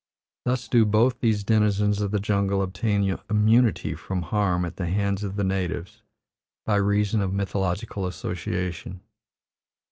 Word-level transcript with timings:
Thus 0.45 0.67
do 0.67 0.83
both 0.83 1.19
these 1.19 1.43
denizens 1.43 2.01
of 2.01 2.09
the 2.09 2.19
jungle 2.19 2.63
obtain 2.63 3.19
immunity 3.29 3.93
from 3.93 4.23
harm 4.23 4.65
at 4.65 4.77
the 4.77 4.87
hands 4.87 5.23
of 5.23 5.35
the 5.35 5.43
natives, 5.43 6.01
by 6.65 6.77
reason 6.77 7.21
of 7.21 7.31
mythological 7.31 8.07
association. 8.07 9.01